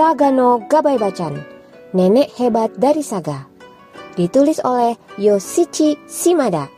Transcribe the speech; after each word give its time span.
Saga 0.00 0.32
no 0.32 0.64
Gabai 0.64 0.96
Bacan, 0.96 1.44
Nenek 1.92 2.32
Hebat 2.40 2.72
dari 2.80 3.04
Saga. 3.04 3.44
Ditulis 4.16 4.56
oleh 4.64 4.96
Yoshichi 5.20 5.92
Shimada. 6.08 6.72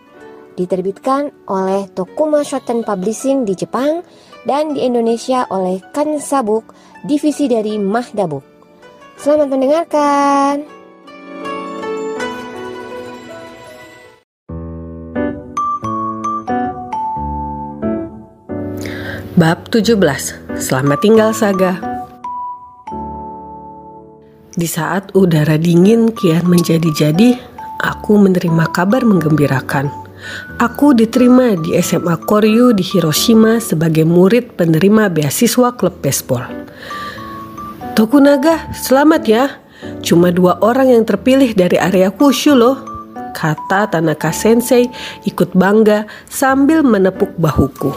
Diterbitkan 0.59 1.30
oleh 1.46 1.87
Tokuma 1.95 2.43
Shoten 2.43 2.82
Publishing 2.82 3.46
di 3.46 3.54
Jepang 3.54 4.03
dan 4.43 4.74
di 4.74 4.82
Indonesia 4.82 5.46
oleh 5.54 5.79
Kansabuk, 5.95 6.74
divisi 7.06 7.47
dari 7.47 7.79
Mahdabuk. 7.79 8.43
Selamat 9.15 9.54
mendengarkan. 9.54 10.67
Bab 19.39 19.70
17 19.70 19.95
Selamat 20.59 20.98
tinggal 20.98 21.30
Saga 21.30 21.91
Di 24.52 24.69
saat 24.69 25.16
udara 25.16 25.56
dingin 25.56 26.12
kian 26.12 26.45
menjadi-jadi, 26.45 27.41
aku 27.80 28.20
menerima 28.20 28.69
kabar 28.69 29.01
menggembirakan. 29.01 29.88
Aku 30.60 30.93
diterima 30.93 31.56
di 31.56 31.73
SMA 31.80 32.20
Koryu 32.20 32.77
di 32.77 32.84
Hiroshima 32.84 33.65
sebagai 33.65 34.05
murid 34.05 34.52
penerima 34.60 35.09
beasiswa 35.09 35.73
klub 35.73 36.05
baseball. 36.05 36.45
Tokunaga, 37.96 38.69
selamat 38.77 39.23
ya. 39.24 39.45
Cuma 40.05 40.29
dua 40.29 40.60
orang 40.60 41.01
yang 41.01 41.09
terpilih 41.09 41.57
dari 41.57 41.80
area 41.80 42.12
Kushu 42.12 42.52
loh. 42.52 42.77
Kata 43.32 43.88
Tanaka 43.88 44.37
Sensei 44.37 44.84
ikut 45.24 45.57
bangga 45.57 46.05
sambil 46.29 46.84
menepuk 46.84 47.32
bahuku. 47.41 47.88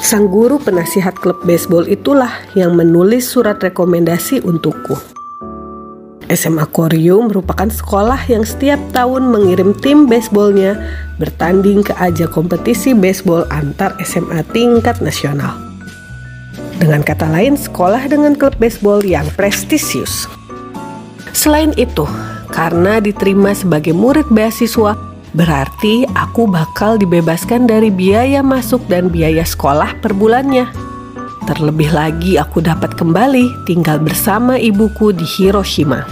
Sang 0.00 0.24
guru 0.32 0.56
penasihat 0.56 1.12
klub 1.20 1.44
baseball 1.44 1.84
itulah 1.84 2.32
yang 2.56 2.72
menulis 2.72 3.28
surat 3.28 3.60
rekomendasi 3.60 4.40
untukku. 4.40 5.14
SMA 6.32 6.64
Koryu 6.72 7.28
merupakan 7.28 7.68
sekolah 7.68 8.20
yang 8.30 8.46
setiap 8.46 8.80
tahun 8.96 9.28
mengirim 9.28 9.76
tim 9.84 10.08
baseballnya 10.08 10.80
bertanding 11.20 11.84
ke 11.84 11.92
ajang 12.00 12.32
kompetisi 12.32 12.96
baseball 12.96 13.44
antar 13.52 13.92
SMA 14.00 14.40
tingkat 14.56 15.00
nasional. 15.04 15.52
Dengan 16.80 17.04
kata 17.04 17.28
lain, 17.30 17.54
sekolah 17.54 18.08
dengan 18.08 18.34
klub 18.34 18.56
baseball 18.56 19.00
yang 19.04 19.24
prestisius. 19.38 20.26
Selain 21.32 21.70
itu, 21.76 22.04
karena 22.50 22.98
diterima 22.98 23.54
sebagai 23.54 23.94
murid 23.94 24.26
beasiswa, 24.32 25.14
Berarti 25.34 26.06
aku 26.14 26.46
bakal 26.46 26.94
dibebaskan 26.94 27.66
dari 27.66 27.90
biaya 27.90 28.38
masuk 28.38 28.86
dan 28.86 29.10
biaya 29.10 29.42
sekolah 29.42 29.98
per 29.98 30.14
bulannya. 30.14 30.83
Terlebih 31.44 31.92
lagi 31.92 32.40
aku 32.40 32.64
dapat 32.64 32.96
kembali 32.96 33.68
tinggal 33.68 34.00
bersama 34.00 34.56
ibuku 34.56 35.12
di 35.12 35.28
Hiroshima. 35.28 36.08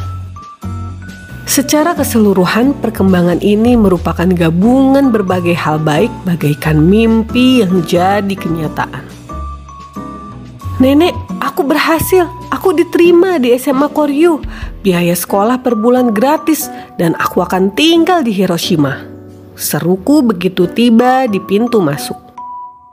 Secara 1.49 1.97
keseluruhan, 1.97 2.77
perkembangan 2.85 3.41
ini 3.41 3.73
merupakan 3.73 4.29
gabungan 4.29 5.09
berbagai 5.09 5.57
hal 5.57 5.81
baik 5.81 6.13
bagaikan 6.29 6.85
mimpi 6.85 7.65
yang 7.65 7.81
jadi 7.81 8.35
kenyataan. 8.37 9.09
Nenek, 10.85 11.17
aku 11.41 11.65
berhasil. 11.65 12.29
Aku 12.53 12.77
diterima 12.77 13.41
di 13.41 13.57
SMA 13.57 13.89
Koryu. 13.89 14.37
Biaya 14.85 15.17
sekolah 15.17 15.65
per 15.65 15.81
bulan 15.81 16.13
gratis 16.13 16.69
dan 17.01 17.17
aku 17.17 17.41
akan 17.41 17.73
tinggal 17.73 18.21
di 18.21 18.37
Hiroshima. 18.37 19.09
Seruku 19.57 20.21
begitu 20.21 20.69
tiba 20.69 21.25
di 21.25 21.41
pintu 21.41 21.81
masuk. 21.81 22.32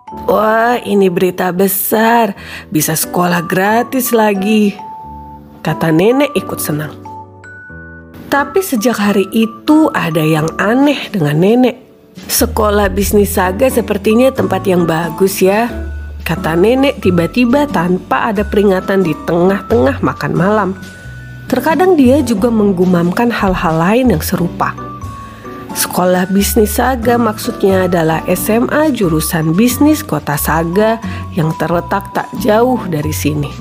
Wah, 0.10 0.82
ini 0.82 1.06
berita 1.06 1.54
besar. 1.54 2.34
Bisa 2.74 2.98
sekolah 2.98 3.46
gratis 3.46 4.10
lagi. 4.10 4.74
Kata 5.62 5.94
nenek 5.94 6.34
ikut 6.34 6.58
senang. 6.58 6.98
Tapi 8.30 8.62
sejak 8.62 8.98
hari 8.98 9.30
itu 9.30 9.90
ada 9.94 10.22
yang 10.22 10.50
aneh 10.58 11.14
dengan 11.14 11.38
nenek. 11.38 11.78
Sekolah 12.26 12.90
bisnis 12.90 13.38
saga 13.38 13.70
sepertinya 13.70 14.34
tempat 14.34 14.66
yang 14.66 14.90
bagus 14.90 15.46
ya. 15.46 15.70
Kata 16.26 16.58
nenek 16.58 17.02
tiba-tiba 17.06 17.70
tanpa 17.70 18.34
ada 18.34 18.42
peringatan 18.42 19.06
di 19.06 19.14
tengah-tengah 19.30 20.02
makan 20.02 20.34
malam. 20.34 20.70
Terkadang 21.50 21.98
dia 21.98 22.22
juga 22.22 22.50
menggumamkan 22.54 23.34
hal-hal 23.34 23.78
lain 23.78 24.14
yang 24.14 24.22
serupa. 24.22 24.89
Sekolah 25.78 26.26
Bisnis 26.34 26.82
Saga 26.82 27.20
maksudnya 27.22 27.86
adalah 27.86 28.26
SMA 28.34 28.90
jurusan 28.94 29.54
bisnis 29.54 30.02
Kota 30.02 30.34
Saga 30.34 30.98
yang 31.38 31.54
terletak 31.62 32.10
tak 32.18 32.30
jauh 32.42 32.82
dari 32.90 33.14
sini. 33.14 33.54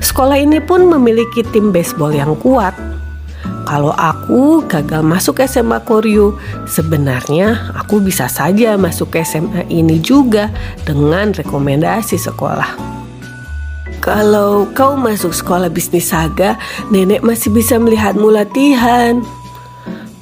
Sekolah 0.00 0.40
ini 0.40 0.58
pun 0.64 0.88
memiliki 0.88 1.44
tim 1.52 1.68
baseball 1.68 2.16
yang 2.16 2.32
kuat. 2.40 2.72
Kalau 3.64 3.96
aku 3.96 4.64
gagal 4.68 5.00
masuk 5.00 5.40
SMA 5.44 5.80
Koryu, 5.84 6.36
sebenarnya 6.68 7.72
aku 7.76 8.00
bisa 8.00 8.28
saja 8.28 8.76
masuk 8.76 9.16
SMA 9.24 9.64
ini 9.72 10.00
juga 10.00 10.52
dengan 10.84 11.32
rekomendasi 11.32 12.20
sekolah. 12.20 12.76
Kalau 14.04 14.68
kau 14.76 15.00
masuk 15.00 15.32
sekolah 15.32 15.72
bisnis 15.72 16.12
saga, 16.12 16.60
nenek 16.92 17.24
masih 17.24 17.48
bisa 17.56 17.80
melihatmu 17.80 18.28
latihan. 18.28 19.24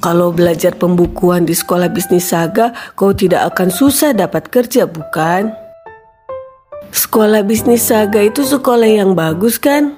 Kalau 0.03 0.35
belajar 0.35 0.75
pembukuan 0.75 1.47
di 1.47 1.55
sekolah 1.55 1.87
bisnis 1.87 2.35
saga, 2.35 2.75
kau 2.99 3.15
tidak 3.15 3.55
akan 3.55 3.71
susah 3.71 4.11
dapat 4.11 4.51
kerja, 4.51 4.83
bukan? 4.83 5.55
Sekolah 6.91 7.39
bisnis 7.47 7.87
saga 7.87 8.19
itu 8.19 8.43
sekolah 8.43 8.83
yang 8.83 9.15
bagus, 9.15 9.55
kan? 9.55 9.95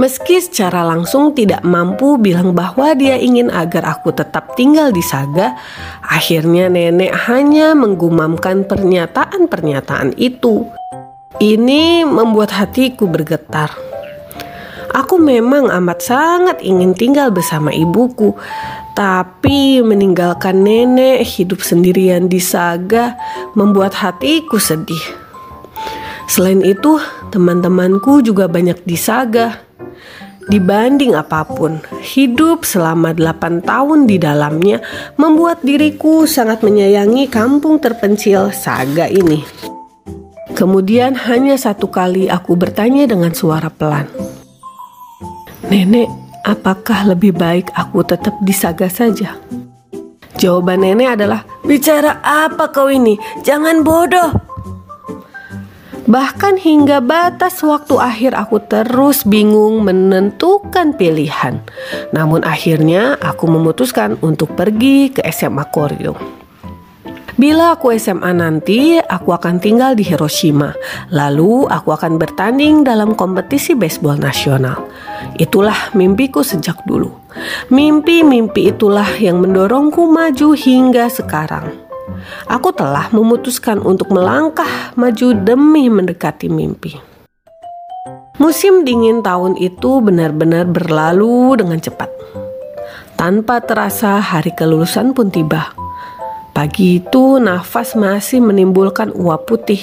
Meski 0.00 0.40
secara 0.40 0.80
langsung 0.80 1.36
tidak 1.36 1.60
mampu 1.60 2.16
bilang 2.16 2.56
bahwa 2.56 2.96
dia 2.96 3.20
ingin 3.20 3.52
agar 3.52 3.84
aku 3.84 4.16
tetap 4.16 4.56
tinggal 4.56 4.88
di 4.88 5.04
Saga, 5.04 5.60
akhirnya 6.00 6.72
nenek 6.72 7.12
hanya 7.28 7.76
menggumamkan 7.76 8.64
pernyataan-pernyataan 8.64 10.16
itu. 10.16 10.64
Ini 11.36 12.08
membuat 12.08 12.56
hatiku 12.56 13.04
bergetar. 13.04 13.72
Aku 14.90 15.22
memang 15.22 15.70
amat 15.70 16.02
sangat 16.02 16.58
ingin 16.66 16.98
tinggal 16.98 17.30
bersama 17.30 17.70
ibuku, 17.70 18.34
tapi 18.98 19.78
meninggalkan 19.86 20.66
nenek 20.66 21.22
hidup 21.22 21.62
sendirian 21.62 22.26
di 22.26 22.42
Saga 22.42 23.14
membuat 23.54 23.94
hatiku 23.94 24.58
sedih. 24.58 25.02
Selain 26.26 26.62
itu, 26.66 26.98
teman-temanku 27.30 28.22
juga 28.22 28.50
banyak 28.50 28.82
di 28.82 28.98
Saga. 28.98 29.62
Dibanding 30.50 31.14
apa 31.14 31.46
pun, 31.46 31.78
hidup 32.02 32.66
selama 32.66 33.14
8 33.14 33.62
tahun 33.62 34.10
di 34.10 34.18
dalamnya 34.18 34.82
membuat 35.14 35.62
diriku 35.62 36.26
sangat 36.26 36.66
menyayangi 36.66 37.30
kampung 37.30 37.78
terpencil 37.78 38.50
Saga 38.50 39.06
ini. 39.06 39.46
Kemudian 40.58 41.14
hanya 41.14 41.54
satu 41.54 41.86
kali 41.86 42.26
aku 42.26 42.58
bertanya 42.58 43.06
dengan 43.06 43.30
suara 43.30 43.70
pelan. 43.70 44.19
Nenek, 45.70 46.10
apakah 46.42 47.14
lebih 47.14 47.30
baik 47.30 47.70
aku 47.78 48.02
tetap 48.02 48.34
di 48.42 48.50
Saga 48.50 48.90
saja? 48.90 49.38
Jawaban 50.34 50.82
nenek 50.82 51.14
adalah, 51.14 51.46
bicara 51.62 52.18
apa 52.26 52.74
kau 52.74 52.90
ini? 52.90 53.14
Jangan 53.46 53.86
bodoh. 53.86 54.34
Bahkan 56.10 56.58
hingga 56.58 56.98
batas 56.98 57.62
waktu 57.62 58.02
akhir 58.02 58.34
aku 58.34 58.58
terus 58.66 59.22
bingung 59.22 59.86
menentukan 59.86 60.98
pilihan. 60.98 61.62
Namun 62.10 62.42
akhirnya 62.42 63.14
aku 63.22 63.46
memutuskan 63.46 64.18
untuk 64.26 64.58
pergi 64.58 65.14
ke 65.14 65.22
SMA 65.30 65.70
Koryo. 65.70 66.18
Bila 67.40 67.72
aku 67.72 67.96
SMA 67.96 68.36
nanti, 68.36 69.00
aku 69.00 69.32
akan 69.32 69.64
tinggal 69.64 69.96
di 69.96 70.04
Hiroshima. 70.04 70.76
Lalu 71.08 71.64
aku 71.72 71.88
akan 71.96 72.20
bertanding 72.20 72.84
dalam 72.84 73.16
kompetisi 73.16 73.72
baseball 73.72 74.20
nasional. 74.20 74.84
Itulah 75.40 75.88
mimpiku 75.96 76.44
sejak 76.44 76.84
dulu. 76.84 77.08
Mimpi-mimpi 77.72 78.76
itulah 78.76 79.08
yang 79.16 79.40
mendorongku 79.40 80.04
maju 80.04 80.52
hingga 80.52 81.08
sekarang. 81.08 81.72
Aku 82.44 82.76
telah 82.76 83.08
memutuskan 83.08 83.80
untuk 83.80 84.12
melangkah 84.12 84.92
maju 85.00 85.32
demi 85.32 85.88
mendekati 85.88 86.52
mimpi. 86.52 86.92
Musim 88.36 88.84
dingin 88.84 89.24
tahun 89.24 89.56
itu 89.56 90.04
benar-benar 90.04 90.68
berlalu 90.68 91.56
dengan 91.56 91.80
cepat. 91.80 92.12
Tanpa 93.16 93.64
terasa 93.64 94.20
hari 94.20 94.52
kelulusan 94.52 95.16
pun 95.16 95.32
tiba. 95.32 95.79
Pagi 96.60 97.00
itu 97.00 97.40
nafas 97.40 97.96
masih 97.96 98.44
menimbulkan 98.44 99.16
uap 99.16 99.48
putih. 99.48 99.80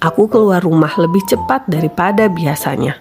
Aku 0.00 0.32
keluar 0.32 0.64
rumah 0.64 0.88
lebih 0.96 1.20
cepat 1.28 1.68
daripada 1.68 2.24
biasanya. 2.32 2.96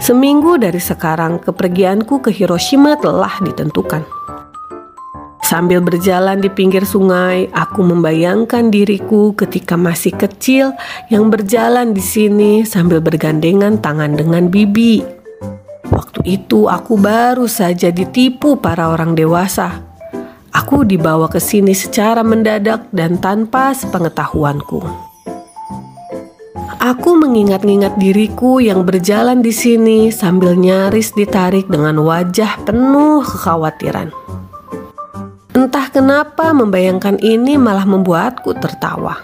Seminggu 0.00 0.56
dari 0.56 0.80
sekarang 0.80 1.36
kepergianku 1.44 2.24
ke 2.24 2.32
Hiroshima 2.32 2.96
telah 2.96 3.28
ditentukan. 3.44 4.08
Sambil 5.44 5.84
berjalan 5.84 6.40
di 6.40 6.48
pinggir 6.48 6.88
sungai, 6.88 7.52
aku 7.52 7.84
membayangkan 7.84 8.72
diriku 8.72 9.36
ketika 9.36 9.76
masih 9.76 10.16
kecil 10.16 10.72
yang 11.12 11.28
berjalan 11.28 11.92
di 11.92 12.00
sini 12.00 12.64
sambil 12.64 13.04
bergandengan 13.04 13.84
tangan 13.84 14.16
dengan 14.16 14.48
bibi. 14.48 15.04
Waktu 15.92 16.24
itu 16.24 16.72
aku 16.72 16.96
baru 16.96 17.44
saja 17.44 17.92
ditipu 17.92 18.56
para 18.56 18.88
orang 18.88 19.12
dewasa. 19.12 19.92
Aku 20.64 20.80
dibawa 20.80 21.28
ke 21.28 21.36
sini 21.36 21.76
secara 21.76 22.24
mendadak 22.24 22.88
dan 22.88 23.20
tanpa 23.20 23.76
sepengetahuanku. 23.76 24.80
Aku 26.80 27.20
mengingat-ingat 27.20 28.00
diriku 28.00 28.64
yang 28.64 28.88
berjalan 28.88 29.44
di 29.44 29.52
sini 29.52 30.08
sambil 30.08 30.56
nyaris 30.56 31.12
ditarik 31.12 31.68
dengan 31.68 32.00
wajah 32.00 32.64
penuh 32.64 33.20
kekhawatiran. 33.20 34.08
Entah 35.52 35.92
kenapa 35.92 36.56
membayangkan 36.56 37.20
ini 37.20 37.60
malah 37.60 37.84
membuatku 37.84 38.56
tertawa. 38.56 39.20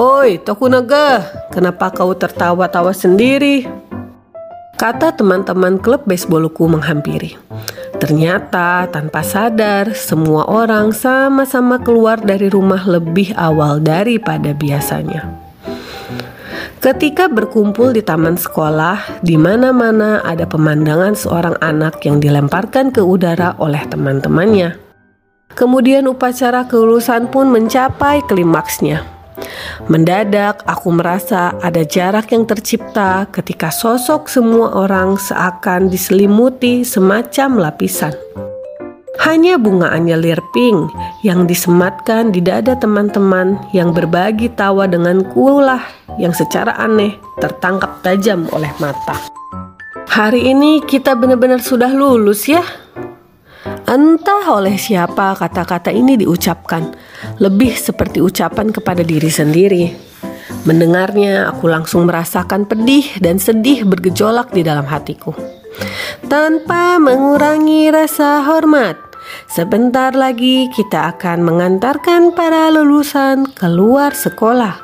Oi, 0.00 0.40
Tokunaga, 0.40 1.28
kenapa 1.52 1.92
kau 1.92 2.16
tertawa-tawa 2.16 2.96
sendiri? 2.96 3.68
Kata 4.80 5.12
teman-teman 5.12 5.76
klub 5.76 6.08
baseballku 6.08 6.64
menghampiri. 6.64 7.45
Ternyata 8.06 8.86
tanpa 8.86 9.26
sadar 9.26 9.90
semua 9.98 10.46
orang 10.46 10.94
sama-sama 10.94 11.82
keluar 11.82 12.22
dari 12.22 12.46
rumah 12.46 12.86
lebih 12.86 13.34
awal 13.34 13.82
daripada 13.82 14.54
biasanya. 14.54 15.26
Ketika 16.78 17.26
berkumpul 17.26 17.90
di 17.90 18.06
taman 18.06 18.38
sekolah, 18.38 19.26
di 19.26 19.34
mana-mana 19.34 20.22
ada 20.22 20.46
pemandangan 20.46 21.18
seorang 21.18 21.58
anak 21.58 21.98
yang 22.06 22.22
dilemparkan 22.22 22.94
ke 22.94 23.02
udara 23.02 23.58
oleh 23.58 23.82
teman-temannya. 23.90 24.78
Kemudian 25.58 26.06
upacara 26.06 26.62
kelulusan 26.70 27.26
pun 27.26 27.50
mencapai 27.50 28.22
klimaksnya. 28.30 29.15
Mendadak 29.86 30.64
aku 30.64 30.88
merasa 30.94 31.54
ada 31.60 31.84
jarak 31.84 32.32
yang 32.32 32.48
tercipta 32.48 33.28
ketika 33.30 33.68
sosok 33.68 34.26
semua 34.26 34.72
orang 34.74 35.20
seakan 35.20 35.92
diselimuti 35.92 36.82
semacam 36.82 37.70
lapisan. 37.70 38.14
Hanya 39.16 39.56
bunga 39.56 39.90
anyelir 39.90 40.38
pink 40.52 40.92
yang 41.24 41.48
disematkan 41.48 42.30
di 42.30 42.44
dada 42.44 42.76
teman-teman 42.76 43.58
yang 43.72 43.90
berbagi 43.90 44.52
tawa 44.52 44.84
dengan 44.84 45.24
kulah 45.32 45.82
yang 46.20 46.36
secara 46.36 46.76
aneh 46.76 47.16
tertangkap 47.40 48.04
tajam 48.04 48.44
oleh 48.52 48.70
mata. 48.76 49.16
Hari 50.06 50.48
ini 50.48 50.80
kita 50.84 51.12
benar-benar 51.12 51.60
sudah 51.60 51.92
lulus 51.92 52.48
ya. 52.48 52.64
Entah 53.96 54.44
oleh 54.52 54.76
siapa 54.76 55.32
kata-kata 55.32 55.88
ini 55.88 56.20
diucapkan, 56.20 56.92
lebih 57.40 57.72
seperti 57.72 58.20
ucapan 58.20 58.68
kepada 58.68 59.00
diri 59.00 59.32
sendiri. 59.32 59.88
Mendengarnya, 60.68 61.48
aku 61.48 61.64
langsung 61.64 62.04
merasakan 62.04 62.68
pedih 62.68 63.08
dan 63.24 63.40
sedih 63.40 63.88
bergejolak 63.88 64.52
di 64.52 64.60
dalam 64.60 64.84
hatiku. 64.84 65.32
Tanpa 66.28 67.00
mengurangi 67.00 67.88
rasa 67.88 68.44
hormat, 68.44 69.00
Sebentar 69.48 70.14
lagi 70.14 70.70
kita 70.70 71.16
akan 71.16 71.42
mengantarkan 71.42 72.30
para 72.36 72.70
lulusan 72.70 73.48
keluar 73.58 74.14
sekolah. 74.14 74.78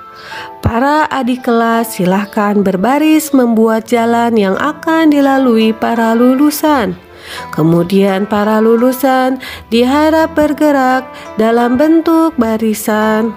Para 0.65 1.07
adik 1.07 1.47
kelas 1.47 2.01
silahkan 2.01 2.59
berbaris 2.65 3.31
membuat 3.31 3.87
jalan 3.87 4.35
yang 4.35 4.57
akan 4.59 5.15
dilalui 5.15 5.71
para 5.77 6.17
lulusan. 6.17 7.12
Kemudian 7.53 8.27
para 8.27 8.59
lulusan 8.59 9.39
diharap 9.69 10.33
bergerak 10.33 11.07
dalam 11.37 11.77
bentuk 11.77 12.35
barisan. 12.41 13.35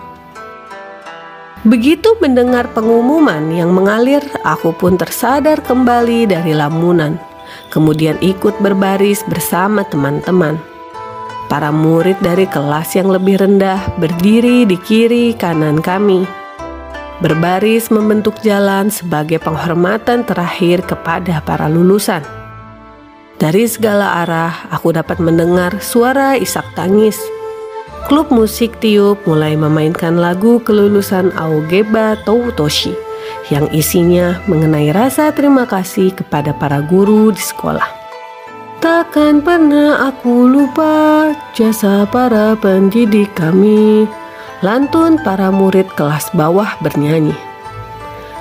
Begitu 1.66 2.14
mendengar 2.22 2.70
pengumuman 2.78 3.50
yang 3.50 3.74
mengalir, 3.74 4.22
aku 4.46 4.70
pun 4.70 5.02
tersadar 5.02 5.66
kembali 5.66 6.30
dari 6.30 6.54
lamunan. 6.54 7.18
Kemudian 7.74 8.22
ikut 8.22 8.62
berbaris 8.62 9.26
bersama 9.26 9.82
teman-teman. 9.90 10.62
Para 11.50 11.74
murid 11.74 12.22
dari 12.22 12.46
kelas 12.46 12.94
yang 12.94 13.10
lebih 13.10 13.42
rendah 13.42 13.98
berdiri 13.98 14.70
di 14.70 14.78
kiri 14.78 15.34
kanan 15.34 15.82
kami. 15.82 16.26
Berbaris 17.18 17.90
membentuk 17.90 18.38
jalan 18.46 18.94
sebagai 18.94 19.42
penghormatan 19.42 20.22
terakhir 20.22 20.86
kepada 20.86 21.42
para 21.42 21.66
lulusan. 21.66 22.35
Dari 23.36 23.68
segala 23.68 24.24
arah, 24.24 24.72
aku 24.72 24.96
dapat 24.96 25.20
mendengar 25.20 25.84
suara 25.84 26.40
isak 26.40 26.64
tangis. 26.72 27.20
Klub 28.08 28.32
musik 28.32 28.80
tiup 28.80 29.20
mulai 29.28 29.60
memainkan 29.60 30.16
lagu 30.16 30.64
kelulusan 30.64 31.36
Aogeba 31.36 32.16
Toutoshi 32.24 32.96
yang 33.50 33.68
isinya 33.76 34.40
mengenai 34.48 34.94
rasa 34.96 35.36
terima 35.36 35.68
kasih 35.68 36.14
kepada 36.16 36.56
para 36.56 36.80
guru 36.80 37.34
di 37.36 37.44
sekolah. 37.44 37.86
Takkan 38.80 39.42
pernah 39.42 40.14
aku 40.14 40.46
lupa 40.46 41.34
jasa 41.58 42.06
para 42.06 42.54
pendidik 42.56 43.34
kami. 43.34 44.06
Lantun 44.64 45.20
para 45.20 45.50
murid 45.52 45.90
kelas 45.98 46.30
bawah 46.38 46.70
bernyanyi. 46.80 47.36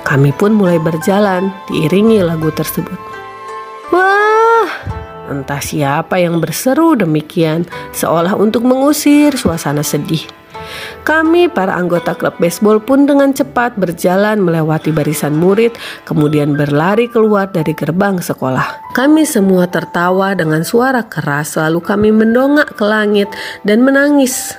Kami 0.05 0.31
pun 0.37 0.53
mulai 0.53 0.77
berjalan 0.77 1.49
diiringi 1.67 2.21
lagu 2.21 2.53
tersebut. 2.53 2.97
Wah, 3.89 4.24
entah 5.29 5.61
siapa 5.61 6.21
yang 6.21 6.37
berseru 6.37 6.93
demikian 6.93 7.65
seolah 7.93 8.37
untuk 8.37 8.61
mengusir 8.65 9.33
suasana 9.33 9.81
sedih. 9.81 10.25
Kami, 11.05 11.45
para 11.45 11.77
anggota 11.77 12.17
klub 12.17 12.33
baseball 12.41 12.81
pun 12.81 13.05
dengan 13.05 13.29
cepat 13.29 13.77
berjalan 13.77 14.41
melewati 14.41 14.89
barisan 14.89 15.37
murid, 15.37 15.77
kemudian 16.09 16.57
berlari 16.57 17.05
keluar 17.05 17.45
dari 17.53 17.77
gerbang 17.77 18.17
sekolah. 18.17 18.93
Kami 18.97 19.21
semua 19.29 19.69
tertawa 19.69 20.33
dengan 20.33 20.65
suara 20.65 21.05
keras, 21.05 21.61
lalu 21.61 21.79
kami 21.85 22.09
mendongak 22.09 22.73
ke 22.73 22.81
langit 22.81 23.29
dan 23.61 23.85
menangis. 23.85 24.57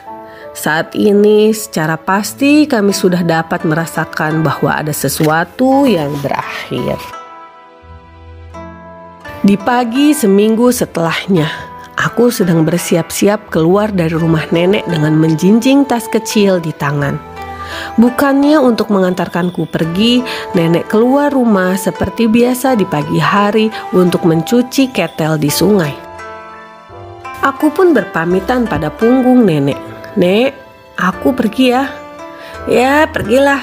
Saat 0.57 0.95
ini, 0.97 1.53
secara 1.53 2.01
pasti 2.01 2.65
kami 2.65 2.95
sudah 2.95 3.21
dapat 3.27 3.67
merasakan 3.67 4.41
bahwa 4.41 4.73
ada 4.73 4.95
sesuatu 4.95 5.85
yang 5.85 6.15
berakhir. 6.23 7.26
Di 9.47 9.55
pagi 9.55 10.11
seminggu 10.11 10.75
setelahnya, 10.75 11.47
Aku 11.97 12.35
sedang 12.35 12.67
bersiap-siap 12.67 13.47
keluar 13.47 13.95
dari 13.95 14.13
rumah 14.13 14.43
nenek 14.51 14.85
dengan 14.91 15.15
menjinjing 15.17 15.87
tas 15.87 16.11
kecil 16.11 16.59
di 16.59 16.75
tangan. 16.75 17.15
Bukannya 17.95 18.59
untuk 18.59 18.91
mengantarkanku 18.91 19.71
pergi, 19.71 20.21
nenek 20.53 20.91
keluar 20.91 21.31
rumah 21.31 21.79
seperti 21.79 22.27
biasa 22.27 22.75
di 22.75 22.85
pagi 22.91 23.23
hari 23.23 23.71
untuk 23.95 24.27
mencuci 24.27 24.91
ketel 24.91 25.39
di 25.39 25.49
sungai. 25.49 25.95
Aku 27.47 27.71
pun 27.71 27.95
berpamitan 27.95 28.67
pada 28.67 28.91
punggung 28.91 29.47
nenek. 29.47 29.79
Nek, 30.19 30.59
aku 30.99 31.33
pergi 31.33 31.71
ya. 31.71 31.87
Ya, 32.67 33.07
pergilah. 33.09 33.63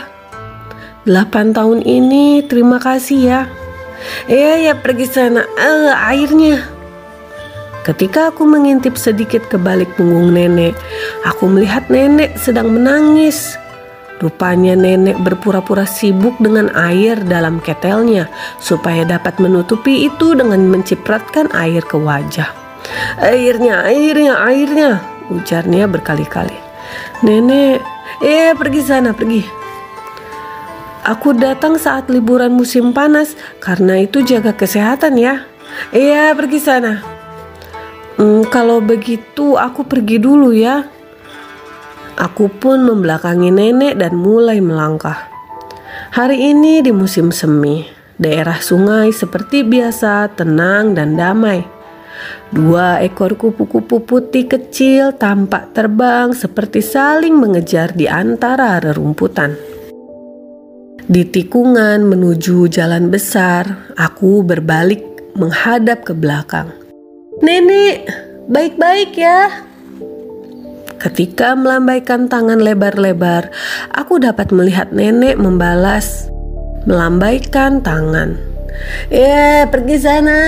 Delapan 1.03 1.51
tahun 1.51 1.83
ini, 1.83 2.41
terima 2.47 2.79
kasih 2.79 3.19
ya. 3.19 3.62
Ya, 4.27 4.59
ya 4.59 4.73
pergi 4.77 5.07
sana. 5.09 5.43
Eh, 5.57 5.93
airnya. 5.93 6.63
Ketika 7.83 8.31
aku 8.31 8.47
mengintip 8.47 8.95
sedikit 8.95 9.43
ke 9.51 9.59
balik 9.59 9.91
punggung 9.99 10.31
nenek, 10.31 10.71
aku 11.27 11.51
melihat 11.51 11.91
nenek 11.91 12.39
sedang 12.39 12.71
menangis. 12.71 13.59
Rupanya 14.23 14.71
nenek 14.79 15.19
berpura-pura 15.19 15.83
sibuk 15.83 16.39
dengan 16.39 16.71
air 16.71 17.19
dalam 17.27 17.59
ketelnya 17.59 18.31
supaya 18.55 19.03
dapat 19.03 19.35
menutupi 19.43 20.07
itu 20.07 20.31
dengan 20.31 20.63
mencipratkan 20.71 21.51
air 21.51 21.83
ke 21.83 21.99
wajah. 21.99 22.47
Airnya, 23.19 23.83
airnya, 23.83 24.39
airnya, 24.47 25.03
ujarnya 25.27 25.83
berkali-kali. 25.91 26.55
Nenek, 27.19 27.83
eh 28.23 28.55
pergi 28.55 28.79
sana, 28.79 29.11
pergi. 29.11 29.62
Aku 31.03 31.35
datang 31.35 31.75
saat 31.75 32.07
liburan 32.07 32.55
musim 32.55 32.95
panas 32.95 33.35
karena 33.59 33.99
itu 33.99 34.23
jaga 34.23 34.55
kesehatan 34.55 35.19
ya. 35.19 35.43
Iya, 35.91 36.31
pergi 36.31 36.63
sana. 36.63 37.03
Hmm, 38.15 38.47
kalau 38.47 38.79
begitu 38.79 39.59
aku 39.59 39.83
pergi 39.83 40.15
dulu 40.15 40.55
ya. 40.55 40.87
Aku 42.15 42.47
pun 42.47 42.87
membelakangi 42.87 43.51
nenek 43.51 43.99
dan 43.99 44.15
mulai 44.15 44.63
melangkah. 44.63 45.27
Hari 46.15 46.55
ini 46.55 46.79
di 46.79 46.95
musim 46.95 47.35
semi, 47.35 47.83
daerah 48.15 48.63
sungai 48.63 49.11
seperti 49.11 49.67
biasa 49.67 50.31
tenang 50.39 50.95
dan 50.95 51.19
damai. 51.19 51.67
Dua 52.47 53.03
ekor 53.03 53.35
kupu-kupu 53.35 54.07
putih 54.07 54.47
kecil 54.47 55.19
tampak 55.19 55.75
terbang 55.75 56.31
seperti 56.31 56.79
saling 56.79 57.35
mengejar 57.35 57.91
di 57.91 58.07
antara 58.07 58.79
rerumputan. 58.79 59.72
Di 61.03 61.27
tikungan 61.27 62.07
menuju 62.07 62.71
jalan 62.71 63.11
besar, 63.11 63.91
aku 63.99 64.39
berbalik 64.39 65.03
menghadap 65.35 66.07
ke 66.07 66.15
belakang. 66.15 66.71
Nenek, 67.43 68.07
baik-baik 68.47 69.11
ya. 69.11 69.51
Ketika 71.03 71.59
melambaikan 71.59 72.31
tangan 72.31 72.63
lebar-lebar, 72.63 73.51
aku 73.91 74.15
dapat 74.23 74.55
melihat 74.55 74.95
nenek 74.95 75.35
membalas, 75.35 76.31
melambaikan 76.87 77.83
tangan. 77.83 78.39
Ya, 79.11 79.67
pergi 79.67 79.99
sana. 79.99 80.39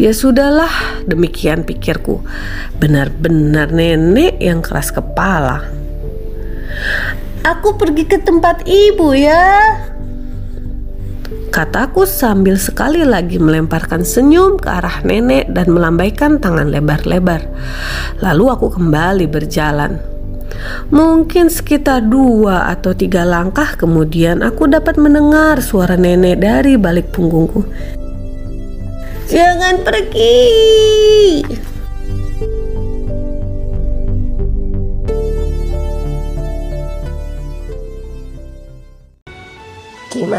Ya 0.00 0.12
sudahlah, 0.16 1.04
demikian 1.04 1.68
pikirku. 1.68 2.24
Benar-benar 2.80 3.76
nenek 3.76 4.40
yang 4.40 4.64
keras 4.64 4.88
kepala. 4.88 5.83
Aku 7.44 7.76
pergi 7.76 8.08
ke 8.08 8.16
tempat 8.24 8.64
ibu 8.64 9.12
ya. 9.12 9.76
Kataku 11.52 12.08
sambil 12.08 12.56
sekali 12.56 13.04
lagi 13.04 13.36
melemparkan 13.36 14.00
senyum 14.00 14.56
ke 14.56 14.66
arah 14.66 15.04
nenek 15.04 15.52
dan 15.52 15.70
melambaikan 15.70 16.40
tangan 16.40 16.72
lebar-lebar. 16.72 17.44
Lalu 18.24 18.44
aku 18.48 18.74
kembali 18.74 19.28
berjalan. 19.28 20.00
Mungkin 20.88 21.52
sekitar 21.52 22.08
dua 22.08 22.72
atau 22.72 22.96
tiga 22.96 23.28
langkah 23.28 23.76
kemudian 23.76 24.40
aku 24.40 24.64
dapat 24.64 24.96
mendengar 24.96 25.60
suara 25.60 26.00
nenek 26.00 26.40
dari 26.40 26.80
balik 26.80 27.12
punggungku. 27.12 27.60
Jangan 29.28 29.84
pergi! 29.84 30.34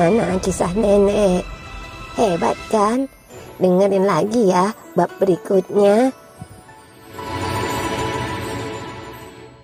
Gimana 0.05 0.37
kisah 0.37 0.69
nenek? 0.77 1.41
Hebat 2.13 2.53
kan? 2.69 3.09
Dengerin 3.57 4.05
lagi 4.05 4.53
ya 4.53 4.69
bab 4.93 5.09
berikutnya. 5.17 6.13